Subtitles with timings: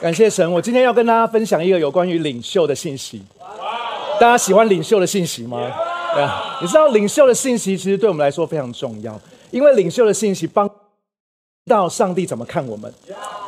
[0.00, 3.20] 感谢神，我今天要跟大家分享一个有关于领袖的信息。
[4.20, 5.58] 大家喜欢领袖的信息吗？
[6.14, 10.70] 对啊，你知道领袖的信息其实对我们来说非常重要，因为领袖的信息帮
[11.66, 12.92] 到上帝怎么看我们。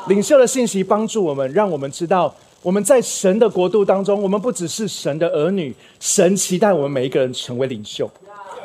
[0.08, 8.10] 领袖的信息帮助我们，让我们知道我们在神的国度当中，我们不只是神的儿女，神期待我们每一个人成为领袖，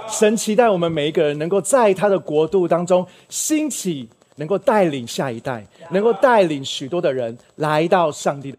[0.09, 4.09] 神期待我们每一个人能够在他的国度当中兴起。
[4.35, 8.57] 能够带领下一代，能够带领许多的人来到上帝的，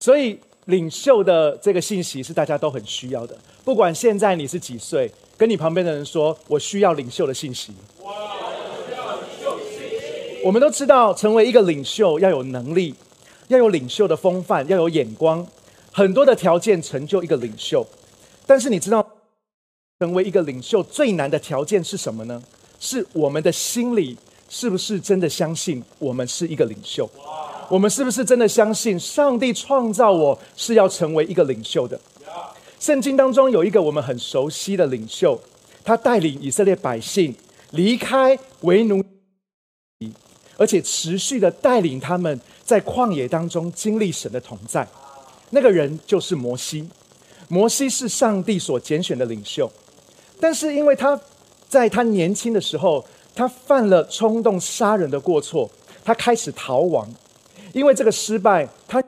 [0.00, 3.36] 所以领袖的这个信息是大家都很需要的。
[3.64, 7.72] 不管现在你是几岁，跟你旁边的人说：“我需要领袖的信息。”
[10.44, 12.92] 我们都知道，成为一个领袖要有能力，
[13.46, 15.46] 要有领袖的风范，要有眼光，
[15.92, 17.86] 很多的条件成就一个领袖。
[18.44, 19.06] 但是你知道，
[20.00, 22.42] 成为一个领袖最难的条件是什么呢？
[22.80, 24.18] 是我们的心里。
[24.54, 27.08] 是不是真的相信我们是一个领袖？
[27.70, 31.98] 我们是不是真的相信上帝创造我是要成为一个领袖的？
[32.78, 35.40] 圣经当中有一个我们很熟悉的领袖，
[35.82, 37.34] 他带领以色列百姓
[37.70, 39.02] 离开为奴，
[40.58, 44.86] 而且持续的带领他们在旷野当中经历神的同在。
[45.48, 46.86] 那个人就是摩西。
[47.48, 49.72] 摩西是上帝所拣选的领袖，
[50.38, 51.18] 但是因为他
[51.66, 53.02] 在他年轻的时候。
[53.34, 55.70] 他犯了冲动杀人的过错，
[56.04, 57.08] 他开始逃亡，
[57.72, 59.02] 因为这个失败，他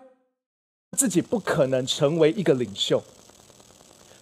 [0.97, 3.03] 自己不可能成为一个领袖。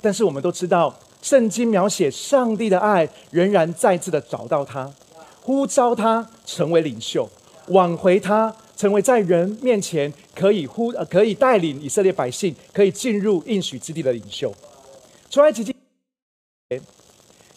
[0.00, 4.92] 但是我们都知道，圣经描写上帝的爱，仍然再次的找到他，
[5.40, 7.28] 呼召他成为领袖，
[7.68, 14.52] 挽回他，成为在人面前可以呼呃可以带领以色列百姓可以进入应许之地的领袖。
[15.30, 15.72] 出埃及记，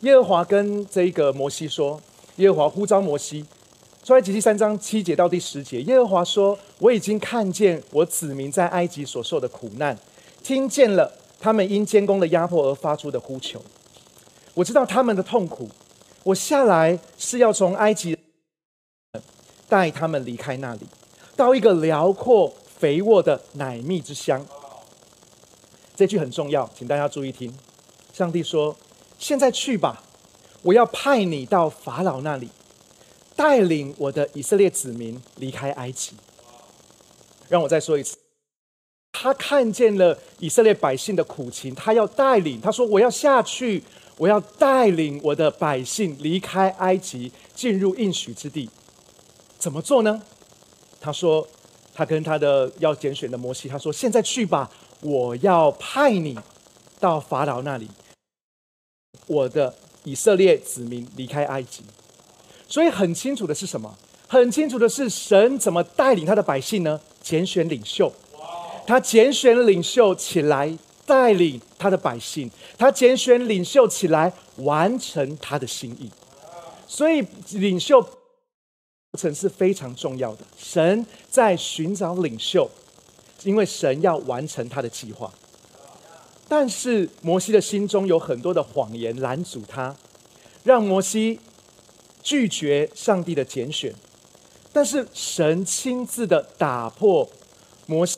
[0.01, 1.99] 耶和华跟这个摩西说。
[2.37, 3.45] 耶和华呼召摩西，
[4.03, 5.81] 出来，及第三章七节到第十节。
[5.83, 9.97] 耶和华说：“我已经看见我子民在埃及所受的苦难，
[10.43, 13.61] 听见了他们因监工的压迫而发出的呼求。
[14.53, 15.69] 我知道他们的痛苦。
[16.23, 18.17] 我下来是要从埃及
[19.69, 20.81] 带他们离开那里，
[21.37, 24.45] 到一个辽阔肥沃的奶蜜之乡。”
[25.95, 27.55] 这句很重要，请大家注意听。
[28.11, 28.75] 上帝说
[29.17, 30.03] ：“现在去吧。”
[30.65, 32.49] 我要派你到法老那里，
[33.35, 36.13] 带领我的以色列子民离开埃及。
[37.47, 38.17] 让我再说一次，
[39.11, 42.59] 他看见了以色列百姓的苦情，他要带领。
[42.59, 43.83] 他说：“我要下去，
[44.17, 48.67] 我要带领我的百姓离开埃及，进入应许之地。”
[49.59, 50.19] 怎么做呢？
[50.99, 51.47] 他说
[51.93, 54.71] ：“他跟他的要拣选的摩西，他说：‘现在去吧，
[55.01, 56.35] 我要派你
[56.99, 57.87] 到法老那里，
[59.27, 59.75] 我的。’”
[60.05, 61.83] 以色列子民离开埃及，
[62.67, 63.93] 所以很清楚的是什么？
[64.27, 66.99] 很清楚的是神怎么带领他的百姓呢？
[67.21, 68.11] 拣选领袖，
[68.87, 76.09] 他拣选领袖起来带领他的百姓，他拣选领袖起来完成他的心意。
[76.87, 78.11] 所以领袖过
[79.17, 80.45] 程是非常重要的。
[80.57, 82.69] 神在寻找领袖，
[83.43, 85.31] 因为神要完成他的计划。
[86.47, 89.95] 但是摩西的心中有很多的谎言拦阻他，
[90.63, 91.39] 让摩西
[92.21, 93.93] 拒绝上帝的拣选。
[94.71, 97.27] 但是神亲自的打破
[97.87, 98.17] 摩西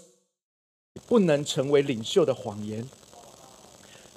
[1.06, 2.84] 不能成为领袖的谎言。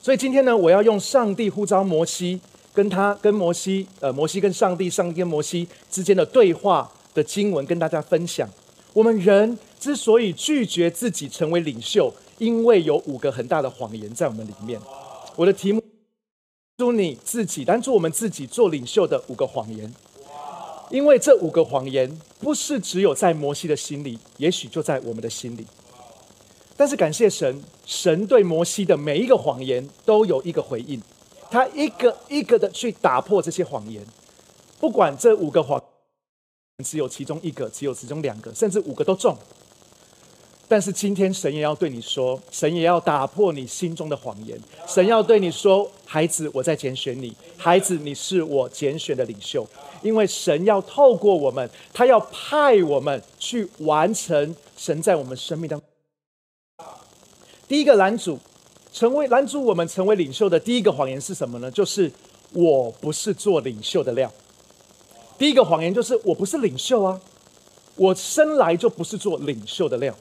[0.02, 2.40] 所以今天呢，我要用上帝呼召摩西，
[2.72, 8.48] 跟他跟摩西，呃，摩西跟上帝，上帝跟摩西之间的对话的经文，跟大家分享。
[8.92, 12.12] 我们人之所以拒绝自己成为领袖。
[12.40, 14.80] 因为有五个很大的谎言在我们里面，
[15.36, 15.82] 我的题目，
[16.78, 19.94] 说你自己，当做我们自己做领袖的五个谎言。
[20.88, 25.66] 因为这五个谎言不是只有在摩西的心里，也许就在我们的心里。
[26.78, 31.00] 但是感谢神，神对摩西的每一个谎言都有一个回应，
[31.50, 34.02] 他一个一个的去打破这些谎言。
[34.80, 35.80] 不管这五个谎，
[36.82, 39.36] 只有其中一个，只有其中两个，甚至五个都中。
[40.70, 44.56] 但是今天神也要对你说，神也要打破你心中的谎言。
[44.86, 49.66] 神要对你说，孩子，我在拣选你，孩子，你是我拣选的领袖。
[50.00, 55.82] 因为神要透过我们，他要派我们去完成神在我们生命当
[57.66, 58.38] 第一个拦阻，
[58.92, 61.68] 成为拦阻我们成为领袖的第一个谎言是什么呢？
[61.68, 62.08] 就是
[62.52, 64.32] 我不是做领袖的料。
[65.36, 67.20] 第一个谎言就是我不是领袖啊，
[67.96, 70.14] 我生来就不是做领袖的料。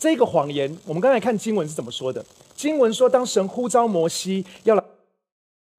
[0.00, 2.24] 这个谎言，我们刚才看经文是怎么说的？
[2.56, 4.82] 经文说，当神呼召摩西要来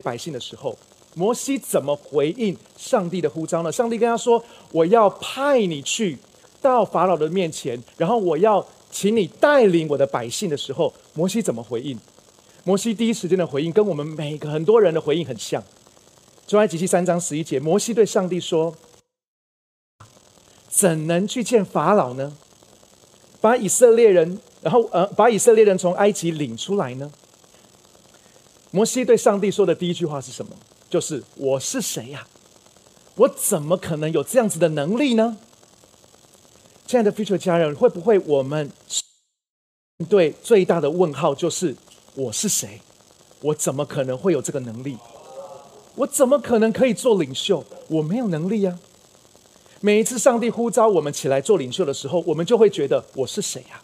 [0.03, 0.77] 百姓的时候，
[1.15, 3.71] 摩西怎么回应上帝的呼召呢？
[3.71, 6.19] 上帝跟他说：“我要派你去
[6.61, 11.99] 到法老的面前，然后我要请你带领我的百姓的时候，摩西怎么回应？
[12.63, 15.63] 摩西第一时间的回应跟我们每个很多人的回应很像。
[16.47, 18.75] 出埃及记三章十一节，摩西对上帝说
[20.69, 22.37] ：“怎能去见法老呢？
[23.41, 27.11] 把以色列人，然后呃，把以色列人从埃及领出来呢？”
[28.71, 30.55] 摩西对上帝说的第一句话是什么？
[30.89, 32.25] 就是“我是谁呀？
[33.15, 35.37] 我怎么可能有这样子的能力呢？”
[36.87, 38.71] 亲爱的 future 家人，会不会我们
[40.07, 41.75] 对最大的问号就是
[42.15, 42.81] “我是谁？
[43.41, 44.97] 我怎么可能会有这个能力？
[45.95, 47.65] 我怎么可能可以做领袖？
[47.87, 48.77] 我没有能力呀！”
[49.83, 53.81] 每一次上帝呼召我们起来做领袖的时候，我们就会觉得“我是谁呀？”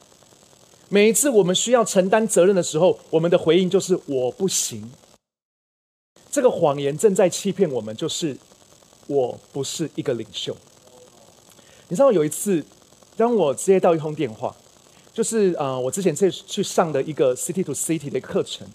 [0.89, 4.91] 每一次我们需要承担责任的时候，我们的回应就是“我不行”。
[6.29, 8.38] 这个谎言正在欺骗我们，就是
[9.07, 10.55] 我不是一个领袖。
[11.88, 12.63] 你知道有一次。
[13.15, 14.55] 当我接到一通电话，
[15.11, 18.67] 就是呃，我之前去去上的一个 City to City 的课程，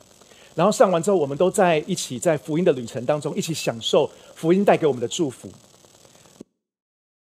[0.56, 5.48] 然后上完之后，我们都在一起在福音的旅程当中，一起享受福音带给我们的祝福。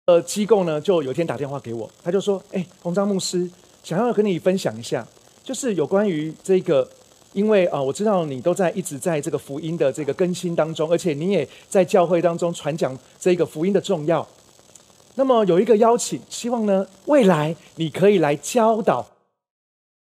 [0.10, 3.48] 呃，机构呢，就有一天打电话给我，他就说：“哎，洪章牧师，
[3.84, 5.08] 想要跟你分享一下，
[5.44, 6.90] 就是有关于这个，
[7.32, 14.28] 因为啊，我知道你都在一直在这个福音的这个更新当中，而且你也在教会当中传讲这个福音的重要。”
[15.14, 19.06] 那么有一个邀请，希望呢，未来你可以来教导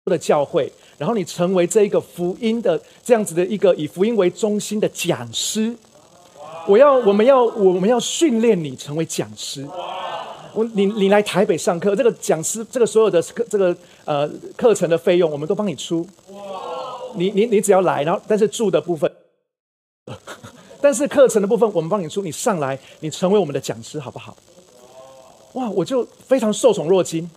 [0.07, 5.77] 的教会，然后你成为这一个福音的这样子的一个以福音为中心的讲师。
[6.69, 9.67] 我要，我们要，我们要训练你成为讲师。
[10.53, 13.75] 我，你，你来台北上课，这个讲师，这个所有的课，这个
[14.05, 16.07] 呃课程的费用，我们都帮你出。
[17.15, 19.11] 你，你，你只要来，然后但是住的部分，
[20.81, 22.21] 但是课程的部分我们帮你出。
[22.23, 24.37] 你上来，你成为我们的讲师，好不好？
[25.55, 25.71] 哇！
[25.71, 27.29] 我就非常受宠若惊，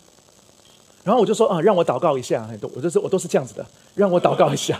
[1.04, 2.46] 然后我就说啊，让我祷告一下。
[2.60, 4.78] 都我就是我都是这样子的，让我祷告一下。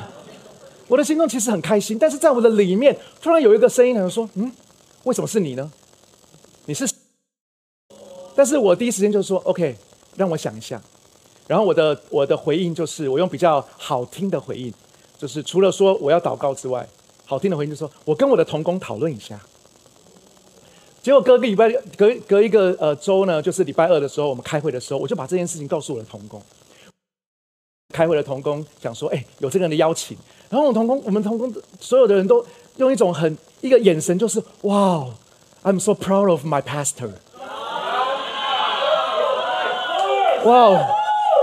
[0.92, 4.52] 我的心中其实很开心，但是在我的里面，突然有一个声音呢说：“嗯，
[5.06, 5.72] 为什么是你呢？
[6.66, 6.86] 你是？”
[8.36, 9.74] 但是我第一时间就说：“OK，
[10.18, 10.82] 让我想一下。”
[11.48, 14.74] 然后我的我的回应就是，我用比较好听的回应，
[15.18, 16.86] 就是除了说我要祷告之外，
[17.24, 19.40] 好听的回应就是说我跟我的同工讨论一下。
[21.02, 26.44] 结果隔个礼拜，隔隔一个呃周呢，就是礼拜二的时候，我们开会的时候，我就把这件事情告诉我的同工。
[27.94, 30.18] 开会的同工讲说：“哎，有这个人的邀请。”
[30.52, 32.46] 然后我们同工，我们同工所有的人都
[32.76, 35.04] 用一种很一个眼神，就是“哇
[35.64, 37.10] ，I'm so proud of my pastor。”
[40.44, 40.86] 哇，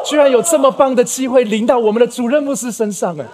[0.04, 3.26] 居然有这么棒的机会临到我们的主任牧师身上哎！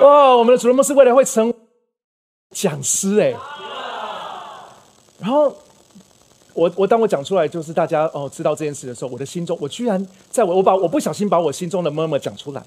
[0.00, 1.52] 哇，我们的主任牧师未来会成
[2.52, 3.34] 讲师哎！
[5.18, 5.54] 然后，
[6.54, 12.62] 我我当我讲出来，就是大家哦知道这件事的时候，我的心中，我居然在我我把我不小心把我心中的妈妈讲出来，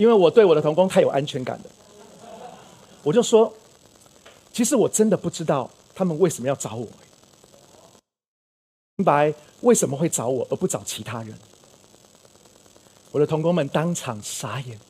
[0.00, 1.64] 因为我对我的同工太有安全感了。
[3.02, 3.52] 我就说，
[4.50, 6.88] 其实我真的不知道他们为什么要找我，
[8.96, 11.38] 明白为什么会找我而不找其他人。
[13.10, 14.80] 我的同工们当场傻眼，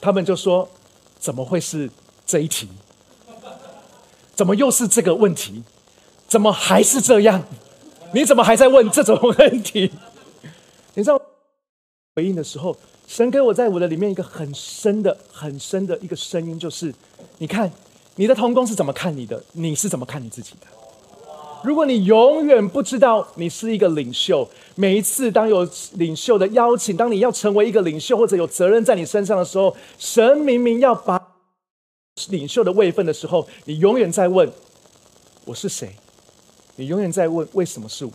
[0.00, 0.68] 他们就说：
[1.18, 1.90] 怎么会是
[2.24, 2.68] 这一题？
[4.36, 5.64] 怎么又是这个问题？
[6.28, 7.42] 怎么还是这样？
[8.14, 9.90] 你怎么还在问这种问题？
[10.94, 11.20] 你知道
[12.14, 12.76] 回应的时候，
[13.08, 16.94] 神给我在我的里面一个很深的、很深的一个声音，就是：
[17.38, 17.72] 你看
[18.16, 20.66] 你的童工是怎么看你的，你是怎么看你自己的？
[21.64, 31.18] 如果你永远不知道你是一个领袖，每一次当有领袖的邀请，当你要成为一个领袖或者有责任在你身上的时候，神明明要把。
[32.30, 34.52] 领袖的位分的时候，你永远在问
[35.44, 35.94] 我是谁？
[36.74, 38.12] 你永远在问为什么是我？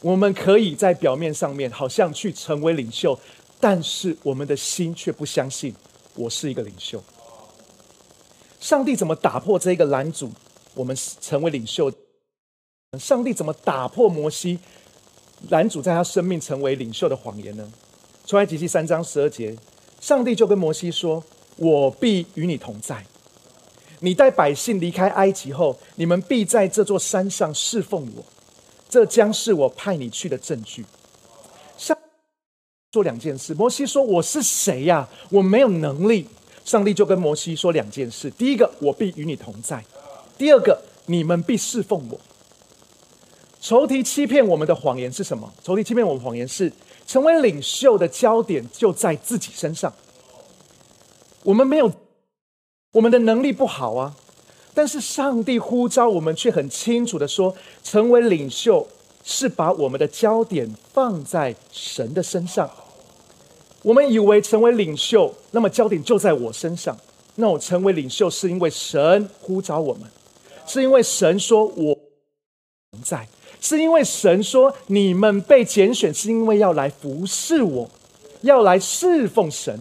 [0.00, 3.18] 我们可以在表面上面好像去成为领袖，
[3.64, 5.74] 但是我们的心却不相信
[6.16, 7.02] 我是一个领袖。
[8.60, 10.30] 上帝怎么打破这个拦阻？
[10.74, 11.90] 我们成为领袖？
[12.98, 14.58] 上帝怎么打破摩西
[15.48, 17.72] 拦阻在他生命成为领袖的谎言呢？
[18.26, 19.56] 出埃及记三章十二节，
[19.98, 21.24] 上帝就跟摩西说。
[21.56, 23.02] 我必与你同在。
[24.00, 28.22] 你带百姓离开埃及后，你们必在这座山上侍奉我。
[28.90, 30.84] 这将是我派你去的证据。
[32.94, 33.52] 做两件事。
[33.54, 35.08] 摩西说：“我是谁呀？
[35.28, 36.24] 我没有能力。”
[36.64, 39.78] 上帝就跟摩西说两件事：第一个，我必与你同在；
[40.38, 42.20] 第二个，你们必侍奉我。
[43.60, 45.52] 仇敌欺骗我们的谎言是什么？
[45.64, 46.72] 仇敌欺骗我们谎言是
[47.04, 49.92] 成为领袖的焦点就在自己身上。
[51.42, 51.92] 我们没有，
[52.92, 54.14] 我们的能力不好啊，
[54.72, 58.86] 但是上帝呼召我们，却很清楚的说，成为领袖
[59.24, 62.70] 是把我们的焦点放在神的身上。
[63.84, 66.96] 我们以为成为领袖，那么焦点就在我身上。
[67.36, 70.04] 那我成为领袖，是因为神呼召我们，
[70.66, 71.94] 是因为神说我
[72.92, 73.28] 存在，
[73.60, 77.90] 是因为神说你们被拣选，是因为要来服侍我，
[78.40, 79.78] 要来侍奉神。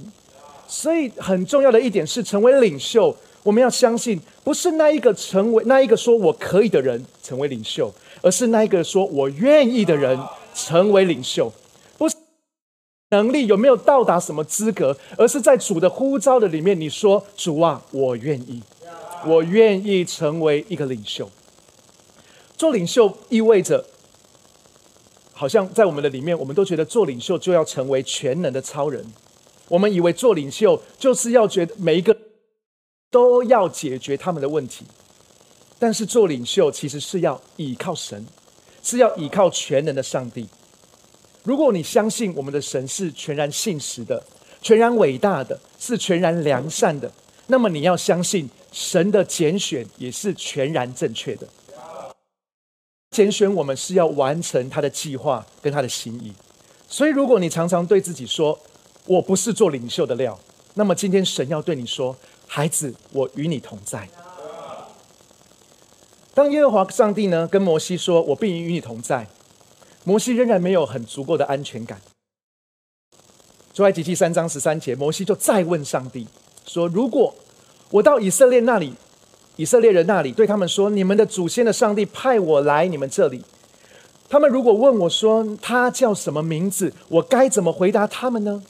[0.68, 7.90] 所以很重要的一点是，成为领袖，我们要相信，不是那一个成为那一个说我可以的人成为领袖，
[8.22, 10.20] 而是那一个说我愿意的人
[10.54, 11.50] 成为领袖。
[13.14, 18.60] 能力有没有到达什么资格，而是在主的呼召的里面，你说主啊，我愿意，
[19.24, 21.30] 我愿意成为一个领袖。
[22.58, 23.86] 做领袖意味着，
[25.32, 29.06] 好像在我们的里面，我们都觉得做领袖就要成为全能的超人。
[29.68, 32.18] 我们以为做领袖就是要觉得每一个
[33.12, 34.86] 都要解决他们的问题，
[35.78, 38.26] 但是做领袖其实是要倚靠神，
[38.82, 40.48] 是要倚靠全能的上帝。
[41.44, 44.24] 如果你相信我们的神是全然信实的、
[44.62, 47.12] 全然伟大的、是全然良善的，
[47.48, 51.48] 那么你要相信神的拣选也是全然正确的。
[53.12, 56.34] 拣选我们是要完成他的计划跟他的心意，
[56.88, 58.58] 所以如果你常常对自己说，
[59.06, 60.40] 我不是做领袖的料。
[60.76, 62.16] 那么今天神要对你说
[62.48, 64.08] ：“孩子，我与你同在。”
[66.34, 69.28] 当耶和华上帝呢跟摩西说：“我必与你同在。”
[70.04, 72.02] 摩西仍然没有很足够的安全感。
[73.74, 76.28] 出埃及记三章十三节，摩西就再问上帝
[76.66, 77.34] 说：“如果
[77.90, 78.94] 我到以色列那里，
[79.56, 83.44] 以色列人那里，对他们说：你们的祖先的上帝派我来你们这里，
[84.30, 88.64] 他们如果问我说他叫什么名字，我该怎么回答他们呢？”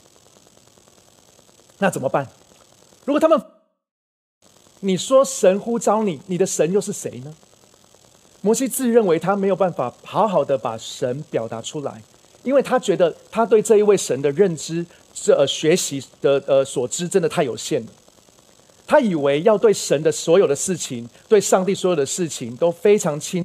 [1.79, 2.29] 那怎么办？
[3.03, 3.41] 如果他们，
[4.79, 7.35] 你说神呼召你，你的神又是谁呢？
[8.45, 12.03] 摩西自认为他没有办法好好的把神表达出来，
[12.43, 17.87] 因为他觉得他对这一位神的认知、这呃学习的呃所知真的太有限了。
[18.85, 23.43] 他以为要对神的所有的事情，对上帝所有的事情都非常清，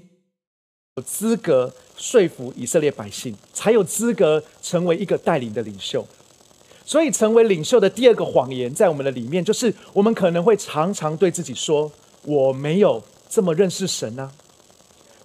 [0.97, 6.05] 有资格说服以色列百姓，才有资格成为一个带领的领袖。
[6.85, 11.93] 所以，成为领袖的第二个谎言，在我们的里面，就是我们可能会常常对自己说
[12.27, 13.01] ：“我没有
[13.31, 14.33] 这么认识神呢，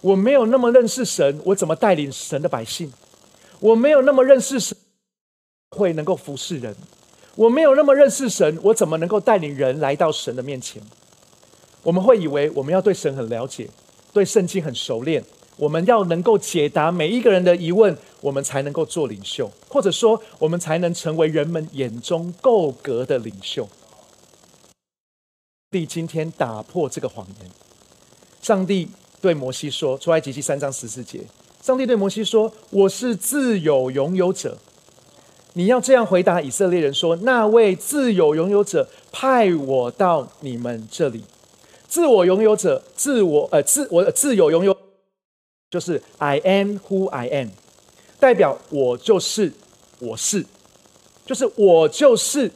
[0.04, 2.92] 我没有那么认识神，我怎么带领神的百姓？
[3.62, 4.78] 我没有那么认识神，
[5.72, 6.76] 会能够服侍人？
[7.36, 10.84] 我没有那么认识神，我怎么能够带领人来到神的面前？”
[11.84, 13.70] 我们会以为我们要对神很了解，
[14.12, 15.24] 对圣经很熟练。
[15.56, 23.70] 我们要能够解答每一个人的疑问，我们才能够做领袖，或者说，我们才能成为人们眼中够格的领袖。
[25.72, 27.50] 帝今天打破这个谎言，
[28.42, 28.90] 上帝
[29.24, 31.22] 对摩西说：“出埃及记三章十四节，
[31.62, 34.58] 上帝对摩西说：‘我是自有拥有者。’
[35.56, 41.24] 你要这样回答以色列人说：‘那位自有拥有者派我到你们这里。’
[41.88, 44.78] 自我拥有者，自我呃自我自有拥有。”
[45.72, 47.48] 就是 I am who I am，
[48.20, 49.54] 代表我就是
[50.00, 50.46] 我是，
[51.26, 52.52] 就是我就是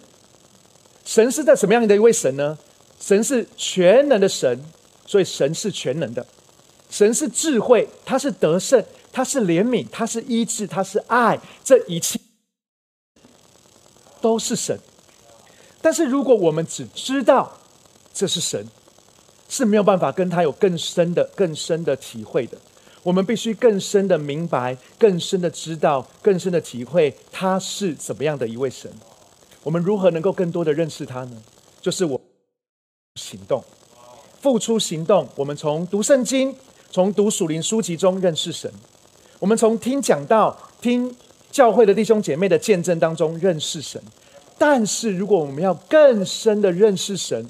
[1.06, 2.58] 神是在什么样的一位神呢？
[3.00, 4.60] 神是全能的神，
[5.06, 6.26] 所以神是全能的。
[6.90, 12.20] 神是智慧，他是得胜，他是怜悯，他是医治，他是爱，这一切
[14.22, 14.80] 都是神。
[15.82, 17.58] 但是如果我们只知道
[18.14, 18.68] 这是神，
[19.50, 22.58] 是没有办法跟他有更深的、更深的体会的。
[23.04, 28.92] 我们必须更深的明白，更深的知道，更深的体会他是怎么样的一位神。
[29.64, 31.42] 我们如何能够更多的认识他呢？
[31.80, 32.20] 就是我
[33.16, 33.64] 行动，
[34.42, 35.30] 付出行动。
[35.36, 36.54] 我们从读圣经，
[36.98, 38.68] 从读属灵书籍中认识神；
[39.38, 41.16] 我们从听讲到、听
[41.52, 44.02] 教会的弟兄姐妹的见证当中认识神。
[44.58, 47.48] 但是，如果我们要更深的认识神，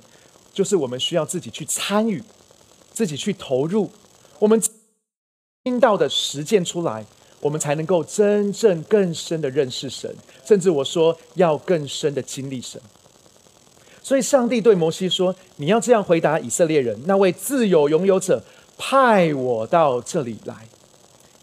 [0.52, 2.22] 就是我们需要自己去参与，
[2.92, 3.90] 自己去投入，
[4.40, 4.62] 我们。
[5.64, 7.06] 听到的实践出来，
[7.40, 10.14] 我们才能够真正更深的认识神，
[10.46, 12.82] 甚至我说要更深的经历神。
[14.04, 18.42] 所以，上帝对摩西说：“你要这样回答以色列人，那位自有拥有者
[18.78, 20.68] 派我到这里来，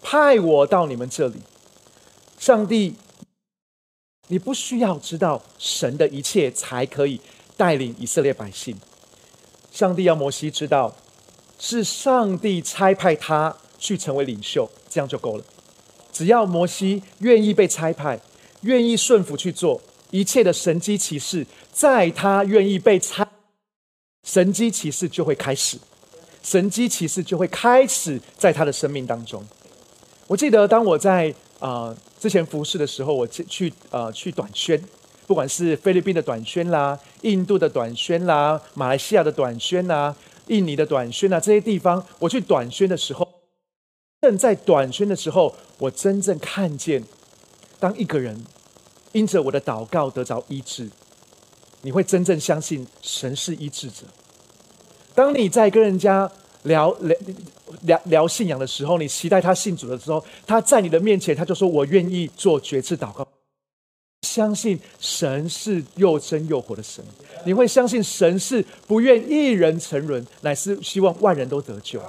[0.00, 1.40] 派我到你们这里。
[2.38, 2.94] 上帝，
[4.28, 7.20] 你不需要知道神的一切才可以
[7.56, 8.78] 带领以色列百姓。
[9.70, 10.96] 上帝要摩西知道，
[11.58, 15.44] 是上帝差派他。”去成为领袖，这样就够了。
[16.10, 18.18] 只要摩西愿意被差派，
[18.62, 19.78] 愿意顺服去做
[20.10, 23.28] 一切的神机骑士，在他愿意被差，
[24.22, 25.76] 神机骑士就会开始，
[26.44, 29.42] 神机骑士就会开始在他的生命当中。
[30.26, 34.80] 我记得当我在啊之前服侍的时候，我去呃去短宣，
[35.26, 40.14] 不管是菲律宾的短宣啦、印度的短宣啦、马来西亚的短宣啦、
[40.48, 43.26] 印尼的短宣啊，这些地方，我去短宣的时候，
[44.20, 47.02] 正在短宣的时候，我真正看见，
[47.80, 48.44] 当一个人
[49.12, 50.90] 因着我的祷告得着医治，
[51.80, 54.04] 你会真正相信神是医治者。
[55.14, 56.30] 当你在跟人家
[56.64, 57.16] 聊聊
[57.82, 63.26] 聊聊信仰的时候，你期待他信主的时候，他在你的面前，他就说：“我愿意做决志祷告。”
[64.22, 67.04] 相信神是又真又活的神，
[67.44, 72.00] 你会相信神是不愿一人沉沦，乃是希望万人都得救。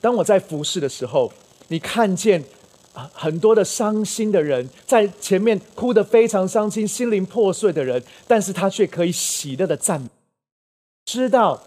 [0.00, 1.32] 当我在服侍的时候，
[1.68, 2.44] 你看见
[2.92, 10.08] 很多的伤心的人在前面哭得非常伤心、心灵破碎的人，但是他却可以喜乐的赞美，
[11.06, 11.64] 知道。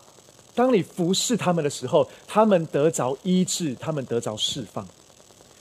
[0.53, 4.87] 当你服侍他们的时候，他们得着医治，他们得着释放。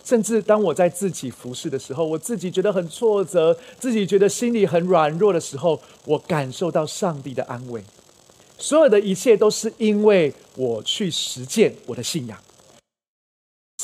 [0.03, 7.85] 甚至当我在自己服侍的时候，我自己觉得很挫折，自己觉得心里很软弱的时候，我感受到上帝的安慰。
[8.59, 12.37] 所有的一切都是因为我去实践我的信仰，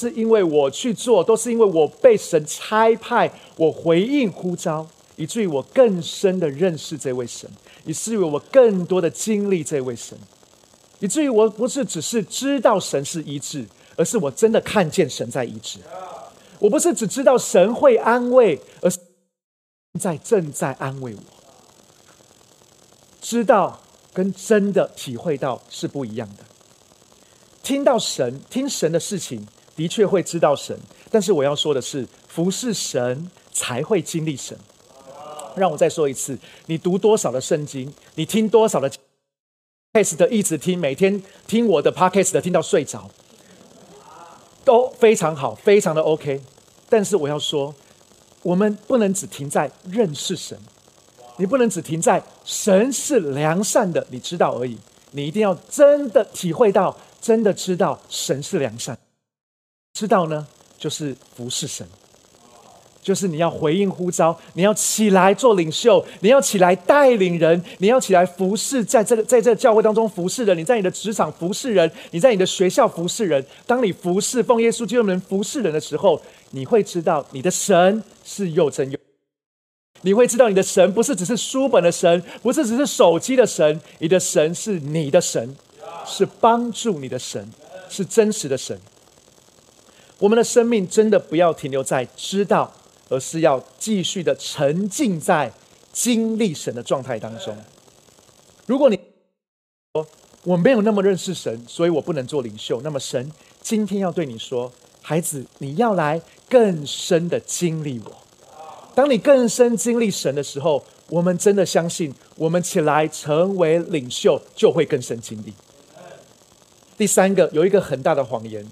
[0.01, 7.49] 是因为我去做，都是因为我被神差派，我回应呼召，以至于我更深的认识这位神，
[7.85, 10.19] 以至于我更多的经历这位神。
[10.99, 15.79] 以至于我不是只是知道神是医治，而是我真的看见神在医治。
[16.59, 18.99] 我不是只知道神会安慰，而是
[20.01, 21.21] 在正在安慰我。
[23.21, 23.79] 知道
[24.15, 26.45] 跟真的体会到是不一样的。
[27.63, 30.79] 听到神听神的事情，的确会知道神，
[31.11, 34.57] 但是我要说的是，服侍神才会经历神。
[35.57, 38.91] 让我再说一次，你读多少的圣经，你听多少的。
[39.97, 43.09] Case 的一直听，每天听我的 podcast 的，听到睡着，
[44.63, 46.39] 都非常好，非常的 OK。
[46.91, 47.75] 但是我要说，
[48.43, 50.59] 我们不能只停在认识神，
[51.39, 54.77] 你不能只停在神是良善的，你知道而已。
[55.13, 58.99] 你一定要真的体会到，真的知道神是良善。
[59.95, 60.47] 知道呢，
[60.79, 61.89] 就是服侍神。
[63.07, 73.47] 就是你要回应呼召，你要起来做领袖，你要起来带领人，你要起来服侍，在这个在这个教会当中服侍人，你在你的职场服侍人，你在你的学校服侍人。
[73.65, 78.99] 当你服侍奉耶稣基督的人服侍人的时候，你会知道你的神是又真有，
[80.03, 85.55] 你会知道你的神不是只是书本的神，不是只是手机的神，你的神是你的神，
[86.05, 87.49] 是帮助你的神，
[87.89, 88.77] 是真实的神。
[90.19, 92.73] 我们的生命真的不要停留在知道。
[93.09, 95.53] 而是要继续的沉浸在
[95.93, 97.57] 经历神的状态当中。
[98.67, 98.99] 如果你
[99.95, 100.07] 说
[100.43, 108.13] 我没有那么认识神，所以我不能做领袖，那么神今天要对你说：“孩子，你要来更深的经历我。
[108.95, 115.55] 当你更深经历神的时候，我们真的相信，我们起来成为领袖，就会更深经历。”
[116.99, 118.67] 第三个有一个很大的谎言，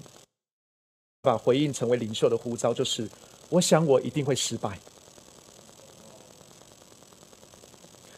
[1.21, 3.07] 把回应成为领袖的呼召，就是。
[3.49, 4.79] 我想我一定会失败。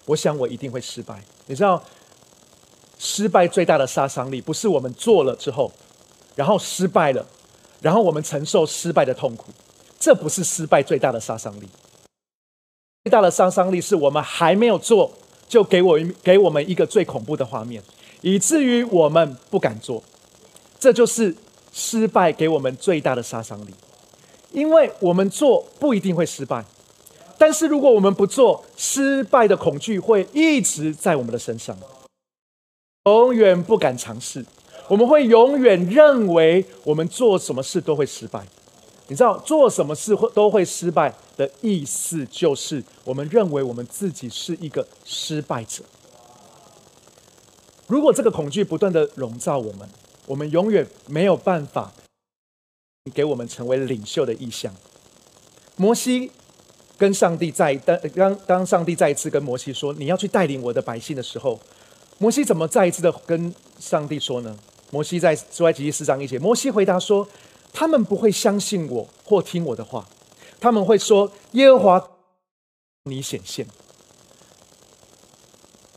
[0.06, 1.22] 我想我一定会失败。
[1.48, 1.84] 你知道，
[2.98, 5.72] 失败最大的杀伤力不是我们做了之后，
[6.36, 7.26] 然后失败了，
[7.82, 9.52] 然后我们承受失败的痛苦，
[10.00, 11.68] 这不是失败最大的杀伤力。
[13.04, 15.12] 最大的杀伤力是我们还没有做，
[15.50, 17.84] 就给我给我们一个最恐怖的画面，
[18.22, 20.02] 以至于我们不敢做。
[20.80, 21.36] 这就是
[21.74, 23.74] 失败给我们最大的杀伤力。
[24.52, 26.66] 因为我们做不一定会失败，
[27.38, 31.78] 但是如果我们不做，失败的恐惧会一直在我们的身上，
[33.06, 34.46] 永远不敢尝试。
[34.88, 38.48] 我们会永远认为我们做什么事都会失败。
[39.10, 45.84] 你知道，做什么事会都会失败的意思，就是我们认为我们自己是一个失败者。
[47.86, 49.90] 如果这个恐惧不断的笼罩我们，
[50.26, 51.92] 我们永远没有办法。
[53.10, 54.74] 给我们成为领袖的意向。
[55.76, 56.32] 摩西
[56.98, 61.60] 跟上帝在当当当上帝再一次跟摩西说：“你要去带领我的百姓的时候，
[62.18, 64.58] 摩西怎么再一次的跟上帝说呢？”
[64.90, 67.28] 摩西在出埃及记四章一节，摩西回答说
[67.74, 70.08] ：“他们不会相信我或听我的话，
[70.60, 72.10] 他们会说耶和华
[73.04, 73.68] 你显现。”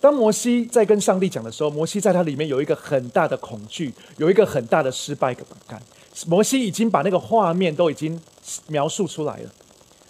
[0.00, 5.34] 当摩西在跟上帝讲的时候，摩西在他里面有一个很大的恐惧，有一个很大的失败
[5.66, 5.80] 感。
[6.26, 8.20] 摩西已经把那个画面都已经
[8.66, 9.50] 描述出来了，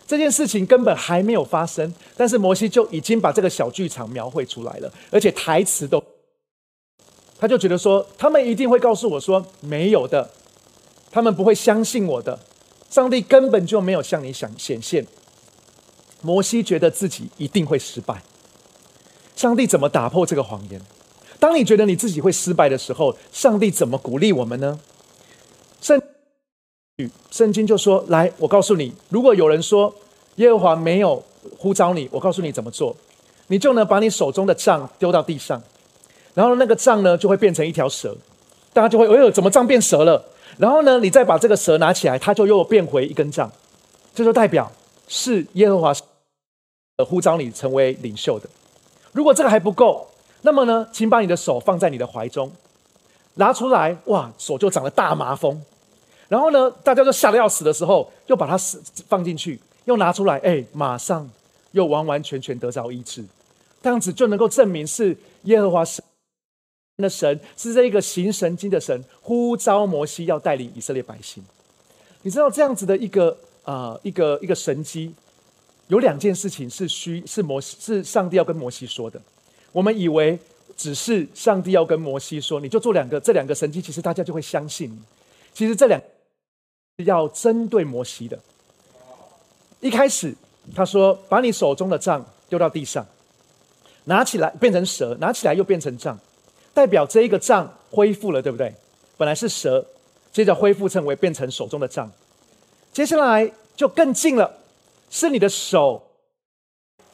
[0.07, 6.03] 这件事情根本还没有发生，但是摩西就已经把这个小剧场描绘出来了，而且台词都，
[7.39, 10.31] 他就觉得说，他们一定会告诉我说没有的，
[11.11, 12.39] 他们不会相信我的，
[12.89, 15.07] 上帝根本就没有向你想显现。
[16.23, 18.23] 摩西觉得自己一定会失败。
[19.37, 20.81] 上帝怎么打破这个谎言？
[21.39, 24.79] 当你觉得你自己会失败的时候，上帝怎么鼓励我们呢？
[25.81, 26.01] 圣
[27.31, 29.93] 圣经就说：“来，我告诉你，如果有人说
[30.37, 31.23] 耶和华没有
[31.59, 32.95] 呼召你，我告诉你怎么做，
[33.47, 35.63] 你就呢把你手中的杖丢到地上，
[36.35, 38.17] 然后那个杖呢就会变成一条蛇，
[38.73, 40.23] 大家就会哎呦，怎么杖变蛇了？
[40.59, 43.51] 然后呢，你再把这个蛇拿起来，它就又变回一根杖，
[44.15, 44.71] 这就代表
[45.09, 45.95] 是耶和华
[47.09, 48.49] 呼召你成为领袖的。
[49.13, 50.07] 如果这个还不够。”
[50.43, 52.51] 那么呢，请把你的手放在你的怀中，
[53.35, 55.63] 拿出来，哇，手就长了大麻风。
[56.31, 58.57] 然后呢，大家都吓得要死的时候，又把它
[59.09, 61.29] 放进去，又拿出来，哎，马上
[61.73, 63.25] 又完完全全得着医治。
[63.83, 66.05] 这样子就能够证明是耶和华神
[66.99, 71.43] 的神，是这一个行神经的神，呼召摩西要带领以色列百姓。
[72.23, 75.13] 你知道这样子的一个啊，一个一个神机，
[75.89, 79.21] 有两件事情是需是摩西是上帝要跟摩西说的。
[79.73, 80.39] 我们以为
[80.77, 84.97] 只是上帝要跟摩西说，你就做两个，这两个神迹，其实大家就会相信。
[85.53, 86.01] 其实这两
[87.05, 88.39] 要针对摩西的。
[89.81, 90.35] 一开始
[90.75, 93.07] 他说：“把你手中的杖丢到地上，
[94.05, 96.19] 拿起来变成蛇，拿起来又变成杖，
[96.75, 98.75] 代表这一个杖恢复了，对不对？
[99.17, 99.85] 本来是蛇，
[100.33, 102.11] 接着恢复成为变成手中的杖。
[102.93, 104.59] 接下来就更近了，
[105.09, 106.03] 是你的手。”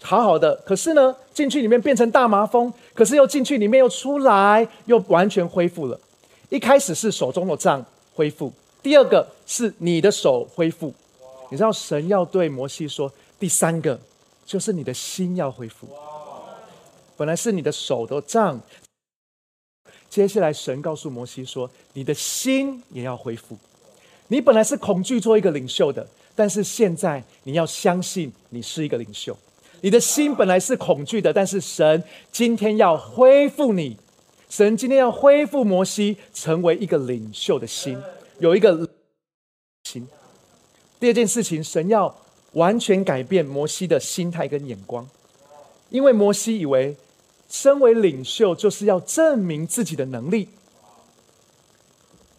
[0.03, 5.99] 好好的，可是呢，进去里面变成大麻风，可是又进去里面又出来，又完全恢复了。
[6.49, 8.53] 一开始是手中的杖恢复，
[8.87, 10.94] 第二个是你的手恢复。
[11.51, 13.99] 你知道神要对摩西说，第三个
[14.44, 15.88] 就是你的心要恢复。
[17.16, 18.61] 本来是你的手都胀，
[20.09, 23.59] 接下来神告诉摩西说，你的心也要恢复。
[24.29, 29.37] 你本来是恐惧做一个领袖的，但是现在你要相信你是一个领袖。
[29.81, 33.96] 你的心本来是恐惧的，但是神今天要恢复你，
[34.49, 38.01] 神今天要恢复摩西成为一个领袖的心，
[38.38, 38.88] 有一个
[39.85, 40.07] 心。
[40.99, 42.14] 第二件事情，神要
[42.53, 45.09] 完全改变摩西的心态跟眼光，
[45.90, 46.96] 因为摩西以为
[47.49, 50.49] 身为领袖就是要证明自己的能力，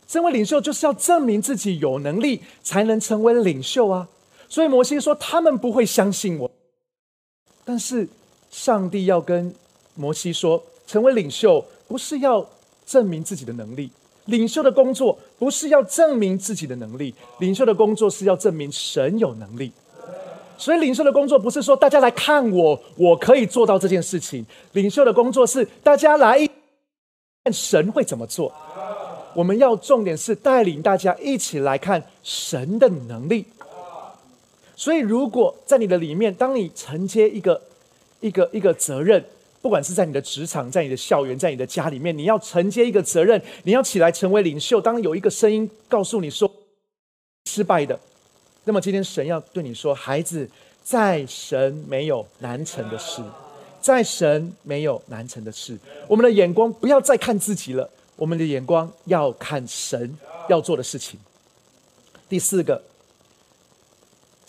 [0.08, 4.08] 身为领袖就是要证明自己有能力才能成为领袖啊，
[4.50, 6.52] 所以摩西说他们不会相信我。
[7.64, 8.08] 但是，
[8.50, 9.54] 上帝要跟
[9.94, 12.50] 摩西说，成为领袖不是要
[12.86, 13.92] 证明自己的能力，
[14.28, 19.72] 领袖的工作不是要证明自己的能力，领袖的工作是要证明神有能力。
[20.58, 24.44] 所以，领袖的工作不是说大家来看我，我可以做到这件事情。
[24.72, 26.40] 领袖的工作是大家来
[27.44, 28.52] 看神会怎么做。
[29.36, 33.46] 我们要重点是带领大家一起来看神的能力。
[34.76, 37.62] 所以，如果在你的里面，当你承接一个、
[38.20, 39.24] 一个、一个责任，
[39.62, 44.80] 不管是在你的职场、在你的校园、在你的家里面，你要承接一个责任，你要起来成为领袖。
[44.80, 46.52] 当有一个声音告诉你说
[47.46, 48.00] 失败的，
[48.64, 50.50] 那么今天神要对你说：“孩子，
[50.84, 53.22] 在神没有难成的事，
[53.82, 60.18] 在神没有难成的事。”我们的眼光不要再看自己了，我们的眼光要看神
[60.48, 61.20] 要做的事情。
[62.30, 62.84] 第四个。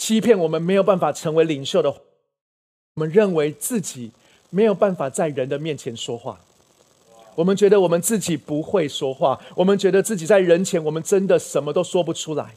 [0.01, 4.13] 欺骗我们没有办法成为领袖的，我们认为自己
[4.51, 6.41] 没有办法在人的面前说话，
[7.35, 12.55] 我们觉得我们自己不会说话，我们觉得自己在人前我们真的什么都说不出来。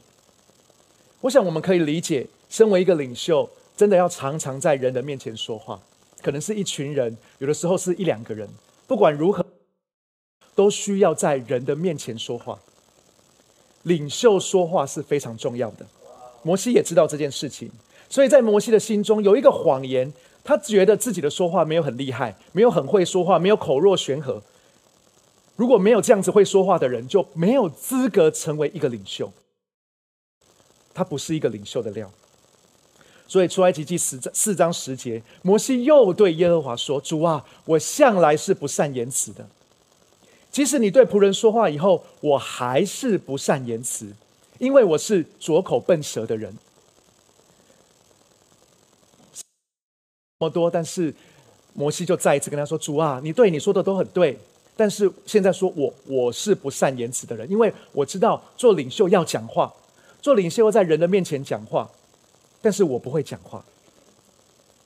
[1.20, 5.80] 我想我们可以理解，身为一个领袖，真的要常常在人的面前说话，
[6.20, 8.48] 可能是一群人，有的时候是一两个人，
[8.86, 9.44] 不管如何，
[10.54, 12.58] 都需要在人的面前说话。
[13.84, 15.86] 领袖说话是非常重要的。
[16.42, 17.70] 摩西也知道这件事情，
[18.08, 20.12] 所以在摩西的心中有一个谎言，
[20.44, 24.42] 他觉得自己的说话没有很厉害，没有很会说话，没有口若悬河。
[25.56, 29.32] 如果没有这样子会说话的人，就没有资格成为一个领袖。
[30.92, 32.10] 他不是一个领袖的料。
[33.28, 39.48] 所以出埃及记十四章十节，摩西又对耶和华说：“主啊，我向来是不善言辞的，
[40.50, 44.12] 即使你对仆人说话以后，我还是不善言辞。”
[44.58, 46.56] 因为我是拙口笨舌的人，
[50.42, 51.14] 么多，但是
[51.72, 54.36] 摩西就再一次跟他说：“主啊，你对你说的都很对，
[54.76, 59.72] 但是现在说我我是不善言辞的人，因为我知道做领袖要讲话，
[60.20, 61.88] 做领袖要在人的面前讲话，
[62.60, 63.64] 但是我不会讲话。”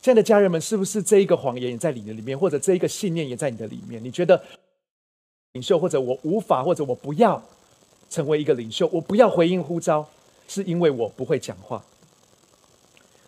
[0.02, 4.02] 亲爱的家人们，是不是这一个谎言也在你的里面，或者这一个信念也在你的里面？
[4.04, 4.40] 你觉得
[5.52, 7.42] 领袖，或者我无法，或者我不要？
[8.08, 10.08] 成为一个领袖，我不要回应呼召，
[10.46, 11.82] 是因为我不会讲话。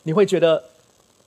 [0.04, 0.62] 你会觉得，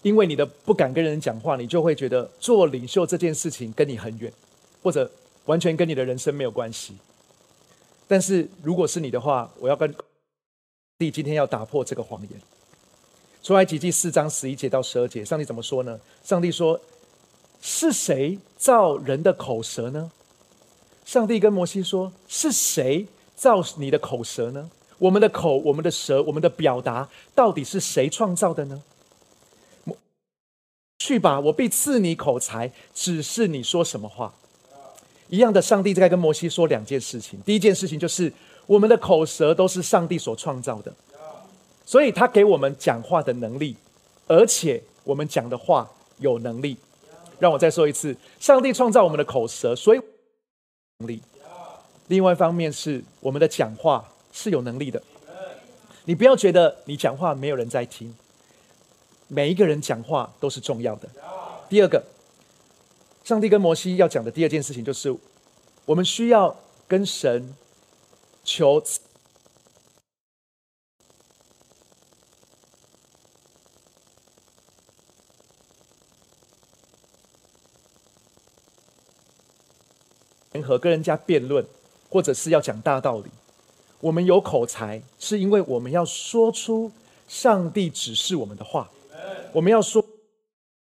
[0.02, 4.32] 因为你的不敢跟人讲话，你就会觉得做领袖这件事情跟你很远，
[4.82, 5.10] 或者
[5.46, 6.98] 完全跟你的人生没有关系。
[8.08, 9.94] 但是如果是你的话，我要跟
[10.98, 12.32] 弟今天要打破这个谎言。
[13.44, 16.00] 出埃及记四章十一节到十二节，上帝怎么说呢？
[16.24, 16.80] 上帝说
[17.60, 20.12] ：“是谁造人的口舌呢？”
[21.06, 24.70] 上帝跟摩西说：“是谁造你的口舌呢？
[25.00, 28.84] 我们的口、我们的舌、我们的表达，到底是谁创造的呢？”
[31.04, 34.32] 去吧，我必赐你口才，只是你说什么话。
[35.30, 37.40] 一样的，上帝在跟摩西说两件事情。
[37.42, 38.32] 第一件事情就是，
[38.68, 40.94] 我们的口舌都是上帝所创造的。
[41.86, 43.76] 所以他给我们讲话的能力，
[44.28, 46.78] 而且我们讲的话有能力。
[47.40, 50.00] 让我再说一次，上帝创造我们的口舌，所以
[51.00, 51.20] 能力。
[52.10, 55.02] 另外一方面是我们的讲话是有能力的。
[56.06, 58.14] 你不要觉得你讲话没有人在听，
[59.34, 61.08] 每一个人讲话都是重要的。
[61.70, 62.04] 第二个，
[63.24, 65.16] 上帝跟摩西要讲的第二件事情就是，
[65.86, 66.54] 我们需要
[66.86, 67.56] 跟神
[68.44, 68.84] 求。
[80.64, 81.66] 和跟人家辩论，
[82.08, 83.32] 或者是要讲大道理，
[84.00, 86.92] 我们有口才，是因为我们要说出
[87.28, 88.90] 上帝指示我们的话，
[89.54, 90.06] 我们要说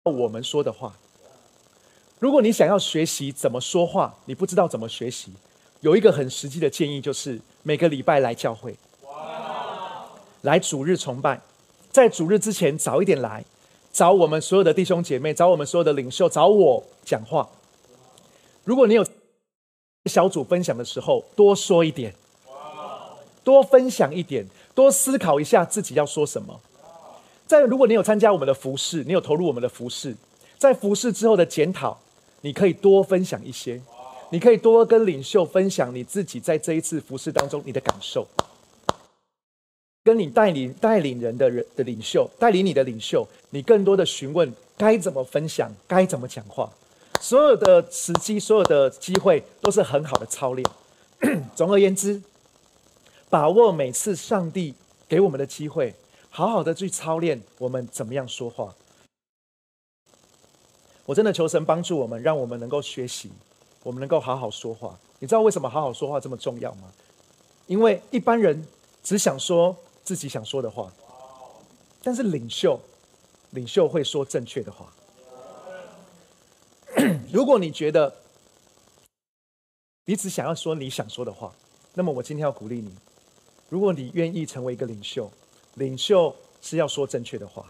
[0.04, 0.96] 我们说的话。
[2.20, 5.32] 如果你想要学习怎么说话，你不知道怎么学习，
[5.82, 8.76] 有一个很实际的建议，就是每个礼拜来教会，
[10.42, 11.42] 来主日崇拜，
[11.92, 13.46] 在主日之前早一点来，
[13.94, 17.50] 找我们所有的弟兄姐妹，找我们所有的领袖，找我讲话。
[18.64, 19.06] 如果你有。
[20.06, 22.16] 小组分享的时候，多说一点，
[23.44, 26.62] 多分享一点，多思考一下自己要说什么。
[27.48, 30.16] 在如果你有参加我们的服饰，你有投入我们的服饰，
[30.58, 31.98] 在服饰之后的检讨，
[32.42, 33.82] 你可以多分享一些，
[34.32, 38.28] 你可以多跟领袖分享你自己在这一次服饰当中你的感受，
[40.04, 46.70] 跟你带领带领人的人的领袖，带领你的领袖，你更多的询问该怎么分享，该怎么讲话。
[47.22, 50.68] 所有的时机，所有的机会都是很好的操练。
[51.56, 52.22] 总而言之，
[53.30, 54.76] 把握每次上帝
[55.08, 55.96] 给我们的机会，
[56.38, 58.72] 好好的去操练我们怎么样说话。
[61.04, 63.32] 我真的求神帮助我们，让我们能够学习，
[63.82, 64.96] 我们能够好好说话。
[65.18, 66.94] 你知道为什么好好说话这么重要吗？
[67.66, 68.64] 因为一般人
[69.02, 70.94] 只想说自己想说的话，
[72.04, 72.80] 但是领袖，
[73.50, 74.94] 领袖会说正确的话。
[77.34, 78.16] 如果你觉得
[80.06, 81.52] 你只想要说你想说的话，
[81.96, 82.96] 那么我今天要鼓励你。
[83.70, 85.32] 如果你愿意成为一个领袖，
[85.78, 87.66] 领袖是要说正确的话。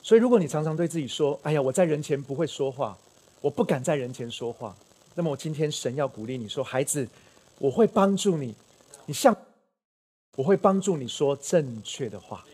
[0.00, 2.96] 所以，如果你常常对自己说：“哎呀，我在人前不会说话，
[3.40, 4.76] 我不敢在人前说话。”
[5.14, 7.08] 那么，我今天神要鼓励你说：“孩子，
[7.58, 8.54] 我会帮助你，
[9.06, 9.34] 你像
[10.36, 12.44] 我会帮助你说正确的话。”